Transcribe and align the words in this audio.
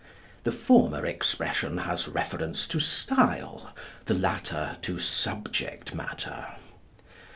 The 0.45 0.51
former 0.51 1.05
expression 1.05 1.77
has 1.77 2.07
reference 2.07 2.67
to 2.69 2.79
style; 2.79 3.69
the 4.05 4.15
latter 4.15 4.77
to 4.81 4.97
subject 4.97 5.93
matter. 5.93 6.47